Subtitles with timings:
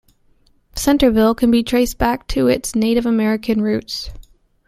[0.75, 4.09] Centerville can be traced back to its native American roots.